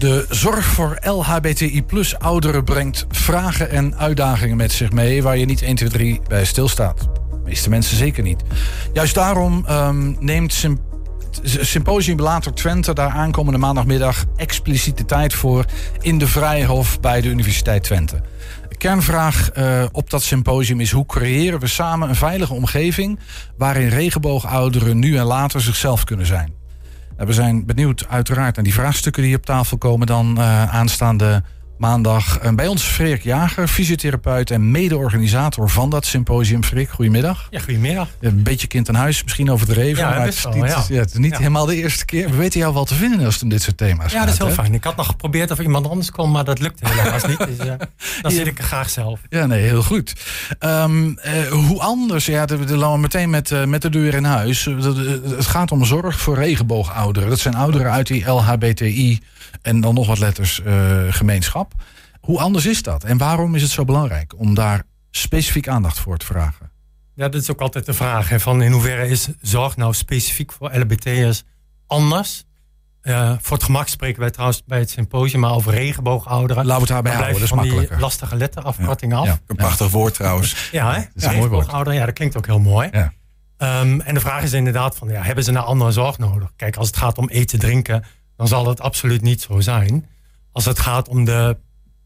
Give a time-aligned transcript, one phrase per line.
[0.00, 5.22] De zorg voor LHBTI plus ouderen brengt vragen en uitdagingen met zich mee...
[5.22, 6.98] waar je niet 1, 2, 3 bij stilstaat.
[6.98, 8.42] De meeste mensen zeker niet.
[8.92, 10.80] Juist daarom um, neemt Symp
[11.42, 15.64] Symposium Later Twente daar aankomende maandagmiddag expliciete tijd voor...
[16.00, 18.20] in de Vrijhof bij de Universiteit Twente.
[18.78, 23.18] Kernvraag uh, op dat symposium is hoe creëren we samen een veilige omgeving...
[23.56, 26.59] waarin regenboogouderen nu en later zichzelf kunnen zijn.
[27.26, 31.42] We zijn benieuwd uiteraard naar die vraagstukken die op tafel komen dan uh, aanstaande
[31.80, 32.38] maandag.
[32.38, 36.64] En bij ons Freek Jager, fysiotherapeut en mede-organisator van dat symposium.
[36.64, 37.46] Freek, goedemiddag.
[37.50, 38.08] Ja, goedemiddag.
[38.20, 40.02] Een beetje kind aan huis, misschien overdreven.
[40.02, 40.84] Ja, maar het is niet, ja.
[40.88, 42.30] Ja, het is niet helemaal de eerste keer.
[42.30, 44.26] We weten jou wel te vinden als het om dit soort thema's ja, gaat.
[44.26, 44.54] dat is heel hè?
[44.54, 44.74] fijn.
[44.74, 47.38] Ik had nog geprobeerd of iemand anders kon, maar dat lukte helaas niet.
[47.38, 47.72] Dus uh,
[48.22, 49.20] dan zit ik er graag zelf.
[49.28, 50.14] Ja, nee, heel goed.
[50.60, 52.26] Um, uh, hoe anders?
[52.26, 54.64] Ja, de, de, de, meteen met, uh, met de deur in huis.
[54.64, 57.28] Het gaat om zorg voor regenboogouderen.
[57.28, 59.20] Dat zijn ouderen uit die LHBTI
[59.62, 61.72] en dan nog wat letters uh, gemeenschap.
[62.20, 63.04] Hoe anders is dat?
[63.04, 66.70] En waarom is het zo belangrijk om daar specifiek aandacht voor te vragen?
[67.14, 68.28] Ja, dat is ook altijd de vraag.
[68.28, 71.44] Hè, van in hoeverre is zorg nou specifiek voor LHBT'ers
[71.86, 72.44] anders?
[73.02, 76.66] Uh, voor het gemak spreken wij trouwens bij het symposium maar over regenboogouderen.
[76.66, 77.94] Laten we het daarbij houden, dat is van makkelijker.
[77.94, 79.18] die lastige letterafkorting ja.
[79.18, 79.26] af.
[79.26, 79.38] Ja.
[79.46, 80.56] Een prachtig woord trouwens.
[80.72, 81.00] Ja, hè?
[81.00, 81.70] Dat is een mooi woord.
[81.70, 82.88] Ja, dat klinkt ook heel mooi.
[82.92, 83.12] Ja.
[83.82, 86.52] Um, en de vraag is inderdaad van, ja, hebben ze nou andere zorg nodig?
[86.56, 88.04] Kijk, als het gaat om eten, drinken,
[88.40, 90.06] dan zal dat absoluut niet zo zijn.
[90.52, 91.56] Als het gaat om de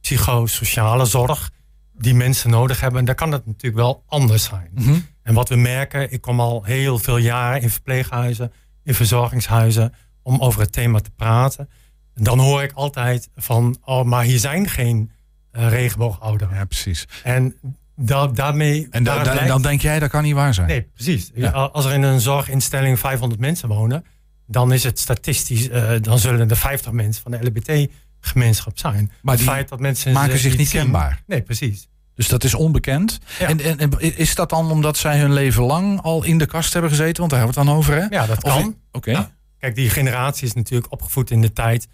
[0.01, 1.51] psychosociale zorg
[1.93, 4.71] die mensen nodig hebben, dan kan het natuurlijk wel anders zijn.
[4.75, 5.07] Mm -hmm.
[5.23, 10.41] En wat we merken, ik kom al heel veel jaren in verpleeghuizen, in verzorgingshuizen, om
[10.41, 11.69] over het thema te praten.
[12.15, 15.11] Dan hoor ik altijd van, oh, maar hier zijn geen
[15.53, 16.55] uh, regenboogouderen.
[16.55, 17.09] Ja, precies.
[17.23, 17.57] En
[17.97, 18.87] da daarmee...
[18.91, 19.49] En da da blijkt...
[19.49, 20.69] dan denk jij, dat kan niet waar zijn?
[20.69, 21.31] Nee, precies.
[21.35, 21.51] Ja.
[21.51, 24.05] Als er in een zorginstelling 500 mensen wonen,
[24.47, 29.13] dan is het statistisch, uh, dan zullen er 50 mensen van de LBT gemeenschap zijn.
[29.23, 31.23] Maar het feit dat mensen maken zich niet zien, kenbaar.
[31.27, 31.89] Nee, precies.
[32.15, 33.21] Dus dat is onbekend.
[33.39, 33.49] Ja.
[33.49, 36.73] En, en, en, is dat dan omdat zij hun leven lang al in de kast
[36.73, 37.17] hebben gezeten?
[37.17, 38.17] Want daar hebben we het dan over, hè?
[38.17, 38.65] Ja, dat kan.
[38.67, 38.77] Oké.
[38.93, 39.15] Okay.
[39.15, 39.31] Ja.
[39.59, 41.89] Kijk, die generatie is natuurlijk opgevoed in de tijd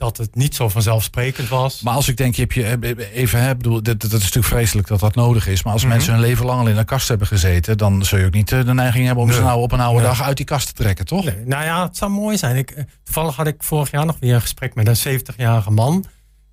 [0.00, 1.80] dat het niet zo vanzelfsprekend was.
[1.82, 4.88] Maar als ik denk, je hebt je even, hè, bedoel, dat, dat is natuurlijk vreselijk
[4.88, 5.62] dat dat nodig is.
[5.62, 5.90] Maar als -hmm.
[5.90, 8.48] mensen hun leven lang al in een kast hebben gezeten, dan zul je ook niet
[8.48, 9.38] de neiging hebben om nee.
[9.38, 10.08] ze nou op een oude nee.
[10.08, 11.24] dag uit die kast te trekken, toch?
[11.24, 11.44] Nee.
[11.44, 12.56] Nou ja, het zou mooi zijn.
[12.56, 16.04] Ik, toevallig had ik vorig jaar nog weer een gesprek met een 70-jarige man.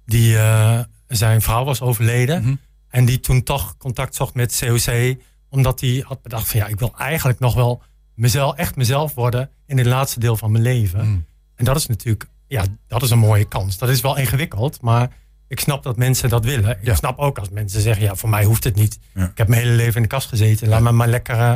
[0.05, 2.41] Die uh, zijn vrouw was overleden.
[2.41, 2.55] Mhm.
[2.89, 5.15] En die toen toch contact zocht met COC.
[5.49, 7.81] Omdat hij had bedacht van ja, ik wil eigenlijk nog wel
[8.13, 11.07] mezelf, echt mezelf worden in het laatste deel van mijn leven.
[11.07, 11.25] Mm.
[11.55, 13.77] En dat is natuurlijk, ja, dat is een mooie kans.
[13.77, 15.09] Dat is wel ingewikkeld, maar
[15.47, 16.69] ik snap dat mensen dat willen.
[16.69, 16.95] Ik Ja.
[16.95, 18.99] snap ook als mensen zeggen, ja, voor mij hoeft het niet.
[19.13, 19.25] Ja.
[19.25, 20.67] Ik heb mijn hele leven in de kast gezeten.
[20.67, 21.53] Laat me maar lekker uh,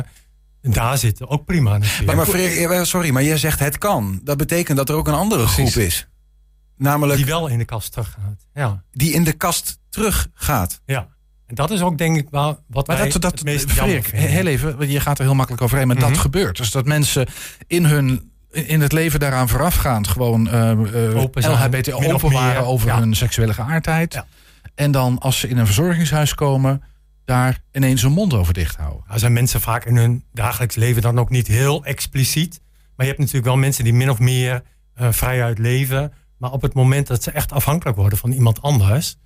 [0.74, 1.28] daar zitten.
[1.28, 2.06] Ook prima natuurlijk.
[2.06, 4.20] Maar, maar Freek, sorry, maar jij zegt het kan.
[4.24, 6.06] Dat betekent dat er ook een andere groep is.
[6.76, 8.46] Namelijk die die, wel in de kast teruggaat.
[8.54, 10.80] Ja, in de kast teruggaat.
[10.86, 11.08] ja.
[11.46, 14.02] En dat is ook denk ik wel wat Maar wij dat, dat het meest jammer
[14.02, 16.08] Freek, heel even, je gaat er heel makkelijk overheen, maar Mhm.
[16.08, 16.56] dat gebeurt.
[16.56, 17.26] Dus dat mensen
[17.66, 22.88] in hun in het leven daaraan voorafgaand gewoon uh, Open zijn, LHBT open waren over
[22.88, 22.98] ja.
[22.98, 24.12] hun seksuele geaardheid.
[24.12, 24.26] Ja.
[24.74, 26.82] En dan als ze in een verzorgingshuis komen,
[27.24, 29.04] daar ineens hun mond over dicht houden.
[29.06, 32.60] Nou, zijn mensen vaak in hun dagelijks leven dan ook niet heel expliciet.
[32.96, 34.62] Maar je hebt natuurlijk wel mensen die min of meer
[35.00, 36.12] uh, vrijuit leven.
[36.38, 39.16] Maar op het moment dat ze echt afhankelijk worden van iemand anders,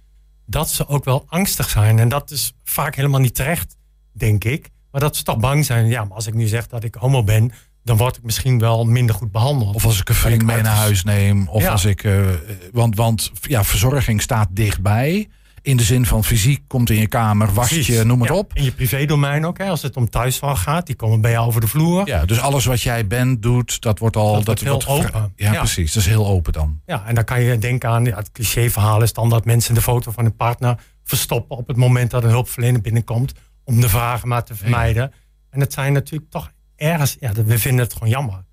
[0.46, 1.98] dat ze ook wel angstig zijn.
[1.98, 3.76] En dat is vaak helemaal niet terecht,
[4.12, 4.70] denk ik.
[4.90, 5.86] Maar dat ze toch bang zijn.
[5.86, 7.52] Ja, maar als ik nu zeg dat ik homo ben,
[7.86, 9.74] dan word ik misschien wel minder goed behandeld.
[9.74, 11.48] Of als ik een vriend mee naar huis neem.
[11.48, 11.70] Of Ja.
[11.70, 12.04] als ik.
[12.04, 12.26] Uh,
[12.72, 15.28] want want ja, verzorging staat dichtbij.
[15.62, 18.50] In de zin van fysiek komt in je kamer, was je, noem het Ja, op.
[18.54, 20.86] In je privédomein ook, hè, als het om thuiszorg gaat.
[20.86, 22.06] Die komen bij jou over de vloer.
[22.06, 24.32] Ja, dus alles wat jij bent, doet, dat wordt al.
[24.42, 25.32] Dat wordt heel open.
[25.36, 25.58] Ja, Ja.
[25.58, 25.92] precies.
[25.92, 26.80] Dat is heel open dan.
[26.86, 29.82] Ja, en dan kan je denken aan ja, het clichéverhaal is dan dat mensen de
[29.82, 33.32] foto van hun partner verstoppen op het moment dat een hulpverlener binnenkomt.
[33.64, 35.12] Om de vragen maar te vermijden.
[35.50, 38.44] En het zijn natuurlijk toch ergens, ja, we vinden het gewoon jammer.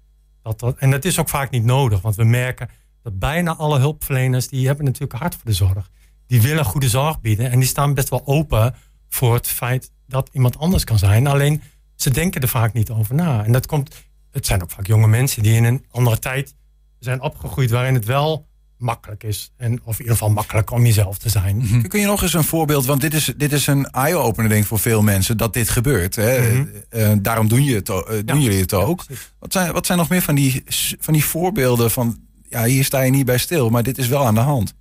[0.42, 2.70] Dat dat, en dat is ook vaak niet nodig, want we merken
[3.02, 5.90] dat bijna alle hulpverleners, die hebben natuurlijk hart voor de zorg.
[6.28, 8.76] Die willen goede zorg bieden en die staan best wel open
[9.10, 11.28] voor het feit dat iemand anders kan zijn.
[11.28, 11.62] Alleen
[11.96, 13.44] ze denken er vaak niet over na.
[13.46, 13.96] En dat komt,
[14.32, 16.56] het zijn ook vaak jonge mensen die in een andere tijd
[17.00, 18.48] zijn opgegroeid waarin het wel
[18.84, 19.52] makkelijk is.
[19.58, 21.58] En, of in ieder geval makkelijk om jezelf te zijn.
[21.58, 21.82] Mhm.
[21.82, 24.68] Kun je nog eens een voorbeeld, want dit is, dit is een eye-opener denk ik
[24.68, 26.16] voor veel mensen, dat dit gebeurt.
[26.16, 26.54] Hè?
[26.54, 26.66] Mhm.
[26.90, 28.44] Eh, daarom doen, je het, eh, doen Ja.
[28.44, 29.06] jullie het ook.
[29.40, 30.64] Wat zijn, wat zijn nog meer van die,
[31.00, 32.20] van die voorbeelden van,
[32.50, 34.74] ja, hier sta je niet bij stil, maar dit is wel aan de hand.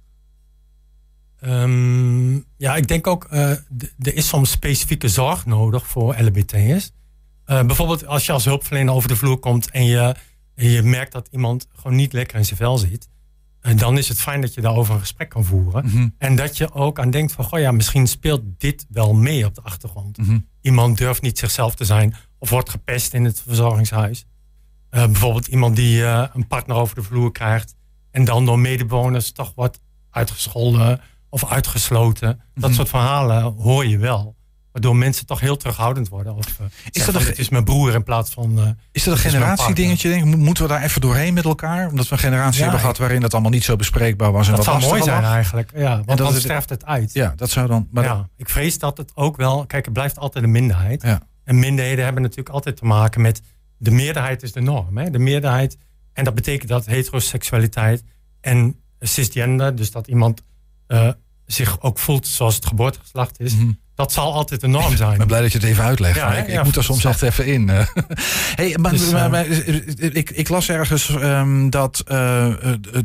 [1.40, 6.90] Ehm, ja, ik denk ook, eh, d- er is soms specifieke zorg nodig voor LBT'ers.
[7.44, 10.14] Eh bijvoorbeeld als je als hulpverlener over de vloer komt en je,
[10.54, 13.08] en je merkt dat iemand gewoon niet lekker in zijn vel zit.
[13.62, 15.85] En dan is het fijn dat je daarover een gesprek kan voeren.
[15.87, 16.09] Mhm.
[16.19, 19.55] En dat je ook aan denkt van, goh ja, misschien speelt dit wel mee op
[19.55, 20.19] de achtergrond.
[20.19, 20.38] Mhm.
[20.61, 24.25] Iemand durft niet zichzelf te zijn of wordt gepest in het verzorgingshuis.
[24.91, 27.75] Eh, bijvoorbeeld iemand die eh, een partner over de vloer krijgt
[28.11, 29.81] en dan door medebewoners toch wordt
[30.11, 32.41] uitgescholden of uitgesloten.
[32.55, 32.73] Dat Mhm.
[32.73, 34.37] soort verhalen hoor je wel.
[34.73, 36.35] Waardoor mensen toch heel terughoudend worden.
[36.35, 38.59] Of, uh, is dat een- het is mijn broer in plaats van.
[38.59, 40.09] uh, Is dat een generatiedingetje?
[40.09, 41.89] Denk Moeten we daar even doorheen met elkaar?
[41.89, 44.49] Omdat we een generatie Ja, hebben gehad waarin dat allemaal niet zo bespreekbaar was.
[44.49, 45.33] En dat wat zou mooi zijn lag.
[45.33, 45.71] eigenlijk.
[45.77, 47.13] Ja, want dan het- sterft het uit.
[47.13, 47.89] Ja, dat zou dan.
[47.91, 49.67] Maar ja, ik vrees dat het ook wel.
[49.67, 51.03] Kijk, het blijft altijd een minderheid.
[51.03, 51.21] Ja.
[51.45, 53.41] En minderheden hebben natuurlijk altijd te maken met.
[53.77, 54.97] De meerderheid is de norm.
[54.99, 55.11] Hè?
[55.11, 55.77] De meerderheid.
[56.13, 58.03] En dat betekent dat heteroseksualiteit
[58.41, 60.43] en cisgender, dus dat iemand
[60.87, 61.09] eh,
[61.47, 63.71] zich ook voelt zoals het geboortegeslacht is, Mhm.
[63.94, 65.12] Dat zal altijd de norm zijn.
[65.12, 66.17] Ik ben blij dat je het even uitlegt.
[66.17, 67.71] Ja, ik, ik moet er soms echt even in.
[67.71, 67.87] eh.
[68.55, 72.49] hey, maar, Dus, maar- eh, maar, eh, ik, ik las ergens ehm, dat eh,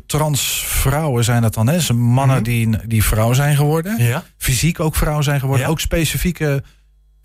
[0.05, 1.93] transvrouwen zijn dat dan, hè?
[1.93, 2.43] Mannen Mhm.
[2.45, 6.63] die, die vrouw zijn geworden, Ja, fysiek ook vrouw zijn geworden, ook specifieke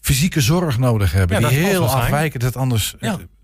[0.00, 2.41] fysieke zorg nodig hebben, Ja, die heel afwijken.
[2.41, 2.94] Dat anders.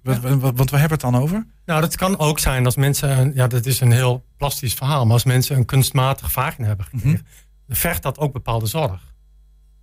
[0.03, 1.47] Want we hebben het dan over?
[1.64, 5.12] nou dat kan ook zijn als mensen, ja dat is een heel plastisch verhaal, maar
[5.12, 7.21] als mensen een kunstmatige vagina hebben gekregen, Mhm.
[7.67, 9.00] dan vergt dat ook bepaalde zorg.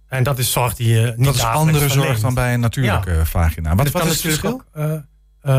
[0.08, 2.22] En dat is zorg die je niet Dat is andere zorg verleent.
[2.22, 3.76] dan bij een natuurlijke vagina.
[3.76, 4.62] Wat, Dat wat kan is het verschil?
[4.74, 5.06] natuurlijk
[5.44, 5.52] ook,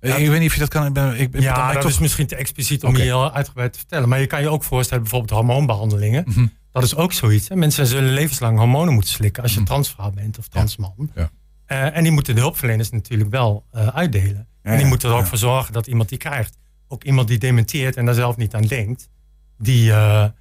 [0.00, 0.86] eh, eh, Ik weet niet of je dat kan.
[0.86, 3.72] Ik ben, ik, ben ja, dat toch- is misschien te expliciet om je heel uitgebreid
[3.72, 4.08] te vertellen.
[4.08, 6.24] Maar je kan je ook voorstellen, bijvoorbeeld hormoonbehandelingen.
[6.26, 6.46] Mhm.
[6.72, 7.48] Dat is ook zoiets.
[7.48, 7.56] Hè?
[7.56, 9.66] Mensen zullen levenslang hormonen moeten slikken als je Mhm.
[9.68, 11.10] transvrouw bent of transman.
[11.14, 11.30] Ja.
[11.66, 13.64] Eh, en die moeten de hulpverleners natuurlijk wel
[13.94, 14.46] uitdelen.
[14.62, 16.56] en die moeten er ook voor zorgen dat iemand die krijgt.
[16.88, 19.08] Ook iemand die dementeert en daar zelf niet aan denkt.
[19.58, 20.34] Die, ja,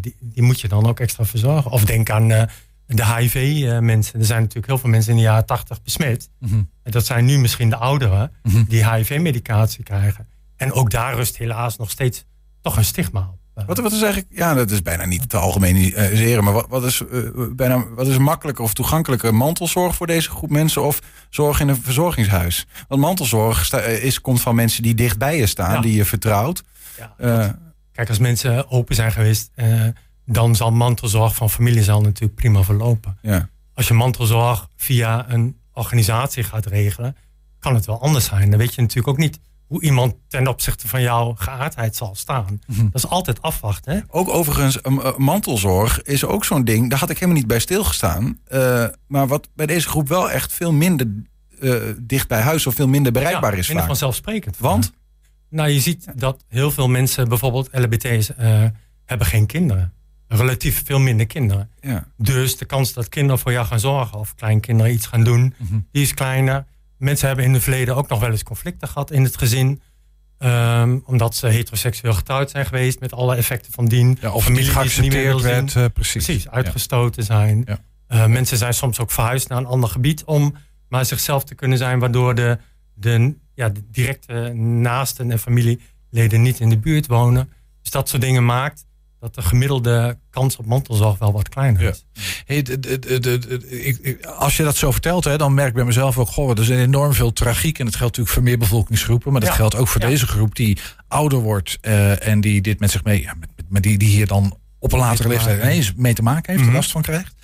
[0.00, 1.70] die, die moet je dan ook extra verzorgen.
[1.70, 2.48] Of denk aan
[2.96, 4.18] de HIV-mensen.
[4.20, 6.28] er zijn natuurlijk heel veel mensen in de jaren 80 besmet.
[6.38, 6.54] Mhm.
[6.82, 8.62] En dat zijn nu misschien de ouderen Mhm.
[8.68, 10.26] die HIV-medicatie krijgen.
[10.56, 12.24] En ook daar rust helaas nog steeds
[12.60, 13.40] toch een stigma op.
[13.54, 16.84] Eh, Wat, wat is eigenlijk, ja, dat is bijna niet te algemeniseren, maar wat, wat,
[16.84, 17.18] is, eh,
[17.56, 20.98] bijna, wat is makkelijker of toegankelijker mantelzorg voor deze groep mensen of
[21.30, 22.66] zorg in een verzorgingshuis?
[22.88, 25.80] Want mantelzorg sta- eh, is, komt van mensen die dicht bij je staan, Ja.
[25.80, 26.62] die je vertrouwt.
[26.98, 27.48] ja, Eh,
[27.92, 29.80] Kijk, als mensen open zijn geweest, eh,
[30.26, 33.18] dan zal mantelzorg van familie zal natuurlijk prima verlopen.
[33.22, 33.50] ja.
[33.74, 37.16] Als je mantelzorg via een organisatie gaat regelen,
[37.58, 38.50] kan het wel anders zijn.
[38.50, 42.60] Dan weet je natuurlijk ook niet hoe iemand ten opzichte van jouw geaardheid zal staan.
[42.66, 42.82] Mhm.
[42.82, 43.92] Dat is altijd afwachten.
[43.92, 44.00] Hè?
[44.08, 48.38] Ook overigens, uh, mantelzorg is ook zo'n ding, daar had ik helemaal niet bij stilgestaan.
[48.44, 51.06] Eh, maar wat bij deze groep wel echt veel minder
[51.60, 54.58] eh, dicht bij huis of veel minder bereikbaar Ja, is minder vanzelfsprekend.
[54.58, 54.92] Want?
[55.48, 58.64] Nou, je ziet dat heel veel mensen, bijvoorbeeld LBT's, eh
[59.04, 59.92] hebben geen kinderen.
[60.36, 61.70] Relatief veel minder kinderen.
[61.80, 62.06] Ja.
[62.16, 65.78] Dus de kans dat kinderen voor jou gaan zorgen of kleinkinderen iets gaan doen, Mhm.
[65.92, 66.64] die is kleiner.
[66.98, 69.80] Mensen hebben in het verleden ook nog wel eens conflicten gehad in het gezin.
[70.38, 74.18] Ehm, omdat ze heteroseksueel getrouwd zijn geweest met alle effecten van dien.
[74.20, 75.76] Ja, of Familie niet die ze niet meer werd.
[75.76, 76.24] eh, precies.
[76.24, 77.64] Precies, uitgestoten zijn.
[78.06, 80.54] Eh, mensen zijn soms ook verhuisd naar een ander gebied om
[80.88, 82.58] maar zichzelf te kunnen zijn, waardoor de,
[82.94, 87.52] de, ja, de directe naasten en familieleden niet in de buurt wonen.
[87.82, 88.84] Dus dat soort dingen maakt
[89.22, 91.88] dat de gemiddelde kans op mantelzorg wel wat kleiner Ja.
[91.90, 92.04] is.
[92.44, 92.56] Hey,
[93.68, 96.58] ik- als je dat zo vertelt, hè, dan merk ik bij mezelf ook, goh, er
[96.60, 97.78] is enorm veel tragiek.
[97.78, 99.32] En dat geldt natuurlijk voor meer bevolkingsgroepen.
[99.32, 99.56] Maar dat Ja.
[99.56, 100.06] geldt ook voor Ja.
[100.08, 100.78] deze groep die
[101.08, 104.56] ouder wordt eh, en die dit met zich mee, met, met die, die hier dan
[104.82, 106.76] op een latere te leeftijd ineens mee te maken heeft, er Mhm.
[106.76, 107.34] last van krijgt.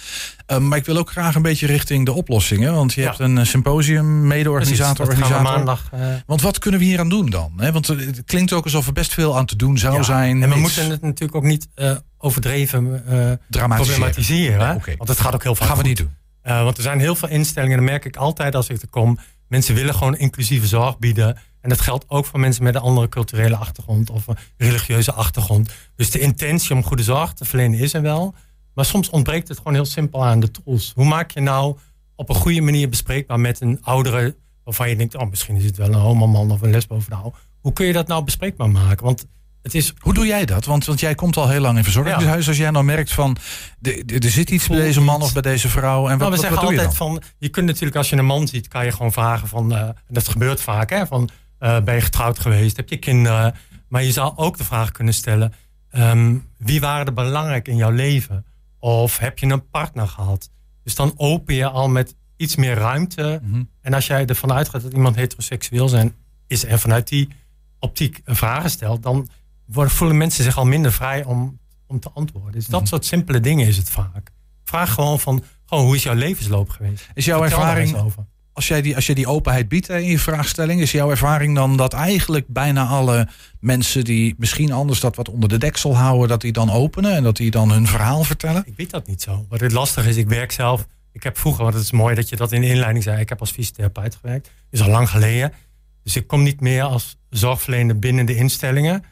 [0.46, 2.74] Eh, maar ik wil ook graag een beetje richting de oplossingen.
[2.74, 3.06] Want je Ja.
[3.06, 5.42] hebt een eh, symposium, mede-organisator, organisator.
[5.42, 5.88] maandag.
[5.92, 7.52] eh, Want wat kunnen we hier aan doen dan?
[7.56, 7.72] hè?
[7.72, 10.02] Want eh, het klinkt ook alsof er best veel aan te doen zou ja.
[10.02, 10.42] zijn.
[10.42, 13.02] En we Iets moeten het natuurlijk ook niet eh, overdreven
[13.48, 13.76] dramatiseren.
[14.00, 14.82] problematiseren.
[14.96, 16.16] Want het gaat ook heel vaak gaan we niet doen.
[16.42, 19.18] Want er zijn heel veel instellingen, dat merk ik altijd als ik er kom.
[19.48, 21.38] Mensen willen gewoon inclusieve zorg bieden.
[21.60, 25.70] En dat geldt ook voor mensen met een andere culturele achtergrond of een religieuze achtergrond.
[25.96, 28.34] Dus de intentie om goede zorg te verlenen is er wel.
[28.74, 30.92] Maar soms ontbreekt het gewoon heel simpel aan de tools.
[30.94, 31.76] Hoe maak je nou
[32.14, 35.76] op een goede manier bespreekbaar met een oudere, waarvan je denkt, oh, misschien is het
[35.76, 37.34] wel een homoman of een lesbovrouw.
[37.60, 39.04] Hoe kun je dat nou bespreekbaar maken?
[39.04, 39.26] Want
[39.62, 40.64] het is Hoe doe jij dat?
[40.64, 42.48] Want, want jij komt al heel lang in verzorgingshuis.
[42.48, 43.36] Als jij nou merkt van
[44.06, 46.08] er zit iets bij deze man of bij deze vrouw.
[46.08, 47.08] En wat, nou, we wat, zeggen wat doe je altijd dan?
[47.08, 49.88] van, je kunt natuurlijk als je een man ziet, kan je gewoon vragen van, eh,
[50.08, 53.54] dat gebeurt vaak, hè, van eh, ben je getrouwd geweest, heb je kinderen?
[53.88, 55.52] Maar je zou ook de vraag kunnen stellen,
[55.90, 58.44] ehm, wie waren er belangrijk in jouw leven?
[58.78, 60.50] Of heb je een partner gehad?
[60.84, 63.40] Dus dan open je al met iets meer ruimte.
[63.42, 63.62] Mhm.
[63.80, 66.14] En als jij ervan uitgaat dat iemand heteroseksueel zijn,
[66.46, 67.28] is en vanuit die
[67.78, 69.28] optiek vragen stelt, dan
[69.74, 72.52] worden, voelen mensen zich al minder vrij om, om te antwoorden.
[72.52, 72.88] Dus dat Mhm.
[72.88, 74.30] soort simpele dingen is het vaak.
[74.64, 77.08] Vraag gewoon van, gewoon, hoe is jouw levensloop geweest?
[77.14, 78.26] Is jouw Vertel ervaring over.
[78.52, 81.76] als jij die, als jij die openheid biedt in je vraagstelling, is jouw ervaring dan
[81.76, 83.28] dat eigenlijk bijna alle
[83.60, 87.22] mensen die misschien anders dat wat onder de deksel houden, dat die dan openen en
[87.22, 88.62] dat die dan hun verhaal vertellen?
[88.66, 89.46] Ik weet dat niet zo.
[89.48, 90.86] Wat het lastig is, ik werk zelf.
[91.12, 93.28] Ik heb vroeger, want het is mooi dat je dat in de inleiding zei, ik
[93.28, 94.50] heb als fysiotherapeut gewerkt.
[94.70, 95.52] is al lang geleden.
[96.02, 99.04] Dus ik kom niet meer als zorgverlener binnen de instellingen.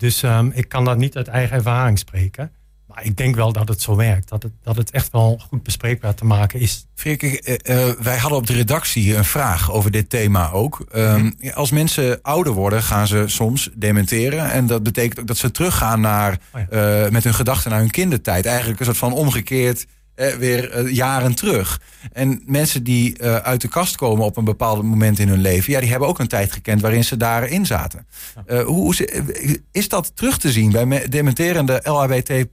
[0.00, 2.52] Dus um, ik kan dat niet uit eigen ervaring spreken.
[2.86, 4.28] Maar ik denk wel dat het zo werkt.
[4.28, 6.86] Dat het, dat het echt wel goed bespreekbaar te maken is.
[6.94, 10.86] Freek, uh, wij hadden op de redactie een vraag over dit thema ook.
[10.94, 14.50] Um, Als mensen ouder worden, gaan ze soms dementeren.
[14.50, 17.90] En dat betekent ook dat ze teruggaan naar, oh uh, met hun gedachten naar hun
[17.90, 18.46] kindertijd.
[18.46, 19.88] Eigenlijk een soort van omgekeerd eh,
[20.38, 21.80] weer jaren terug.
[22.12, 25.72] En mensen die uh, uit de kast komen op een bepaald moment in hun leven,
[25.72, 28.06] ja, die hebben ook een tijd gekend waarin ze daarin zaten.
[28.46, 28.94] Uh, hoe
[29.72, 32.46] is dat terug te zien bij dementerende LHBT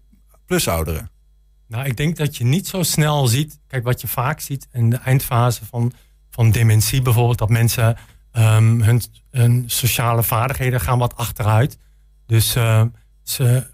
[0.46, 1.10] plus ouderen?
[1.68, 3.60] Nou, ik denk dat je niet zo snel ziet.
[3.68, 5.92] Kijk, wat je vaak ziet in de eindfase van,
[6.30, 7.98] van dementie bijvoorbeeld, dat mensen
[8.34, 11.78] um, hun, hun sociale vaardigheden gaan wat achteruit.
[12.26, 12.82] Dus uh,
[13.24, 13.68] ze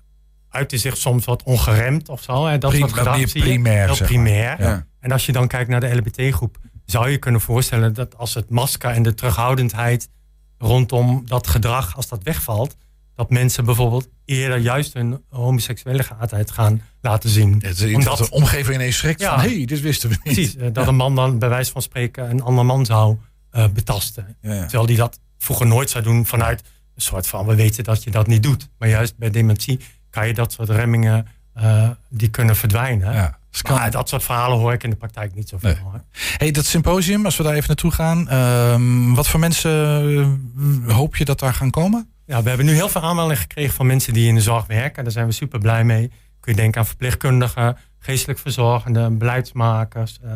[0.54, 2.46] uiten zich soms wat ongeremd of zo.
[2.46, 2.58] Hè.
[2.58, 3.86] Dat Prim, soort gedachten primair.
[3.86, 4.62] Heel primair.
[4.62, 4.86] Ja.
[5.00, 8.50] En als je dan kijkt naar de LBT-groep, zou je kunnen voorstellen dat als het
[8.50, 10.10] masker en de terughoudendheid
[10.58, 12.76] rondom dat gedrag, als dat wegvalt,
[13.16, 17.60] dat mensen bijvoorbeeld eerder juist hun homoseksuele geaardheid gaan laten zien.
[17.62, 20.34] Het is Omdat de omgeving ineens schrikt ja, van, hé, hey, dit wisten we niet.
[20.34, 23.18] Precies, dat een man dan bij wijze van spreken een ander man zou
[23.52, 24.38] uh, betasten.
[24.42, 26.62] Ja, Terwijl die dat vroeger nooit zou doen vanuit
[26.96, 28.70] een soort van, we weten dat je dat niet doet.
[28.78, 29.80] Maar juist bij dementie
[30.14, 31.28] kan je dat soort remmingen,
[31.58, 33.14] uh, die kunnen verdwijnen.
[33.14, 33.38] Ja.
[33.70, 35.76] Maar dat soort verhalen hoor ik in de praktijk niet zoveel.
[35.92, 36.02] Nee.
[36.38, 38.28] Hey, dat symposium, als we daar even naartoe gaan.
[38.32, 39.72] Uh, wat voor mensen
[40.88, 42.10] hoop je dat daar gaan komen?
[42.26, 45.04] Ja, we hebben nu heel veel aanmeldingen gekregen van mensen die in de zorg werken.
[45.04, 46.12] Daar zijn we super blij mee.
[46.40, 50.32] Kun je denken aan verpleegkundigen, geestelijk verzorgenden, beleidsmakers, uh,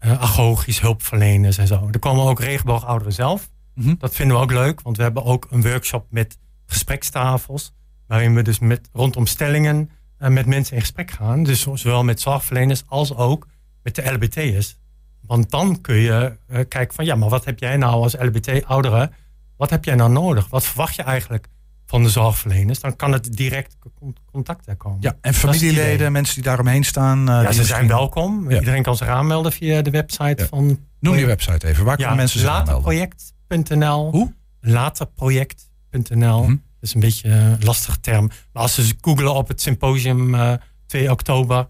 [0.00, 1.88] uh, agogisch hulpverleners en zo.
[1.92, 3.50] Er komen ook regenboogouderen zelf.
[3.74, 3.96] Mm -hmm.
[3.98, 7.72] Dat vinden we ook leuk, want we hebben ook een workshop met gesprekstafels.
[8.06, 11.42] Waarin we dus met, rondom stellingen uh, met mensen in gesprek gaan.
[11.42, 13.46] Dus zowel met zorgverleners als ook
[13.82, 14.80] met de LBT'ers.
[15.20, 19.12] Want dan kun je kijken van ja, maar wat heb jij nou als LBT-ouderen
[19.62, 20.48] wat heb jij nou nodig?
[20.48, 21.48] Wat verwacht je eigenlijk
[21.86, 22.80] van de zorgverleners?
[22.80, 23.76] Dan kan het direct
[24.30, 24.98] contact er komen.
[25.00, 27.18] Ja, en familieleden, mensen die daaromheen staan.
[27.18, 28.50] Uh, ja, ze zijn welkom.
[28.50, 30.78] Iedereen kan zich aanmelden via de website van...
[31.00, 31.84] Noem je website even.
[31.84, 32.74] Waar kunnen mensen zich aanmelden?
[32.74, 34.32] Laterproject.nl Hoe?
[34.60, 36.56] Laterproject.nl hm.
[36.82, 38.30] Dat is een beetje een lastige term.
[38.52, 40.52] Maar als ze googelen op het symposium uh,
[40.86, 41.66] 2 oktober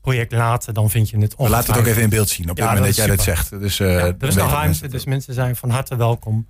[0.00, 1.34] project later, dan vind je het.
[1.36, 3.50] Laat het ook even in beeld zien op het moment dat, jij dat zegt.
[3.50, 6.46] Dus, uh, ja, er is nog ruimte, dus mensen zijn van harte welkom.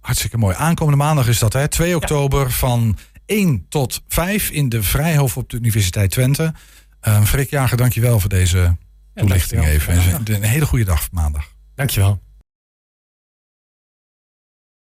[0.00, 0.56] Hartstikke mooi.
[0.56, 1.68] Aankomende maandag is dat, hè?
[1.68, 6.54] 2 oktober van 1 tot 5 in de Vrijhof op de Universiteit Twente.
[7.02, 8.76] Uh, Freek Jager, dankjewel voor deze
[9.14, 10.20] toelichting even.
[10.24, 11.54] Een hele goede dag maandag.
[11.74, 12.20] Dankjewel.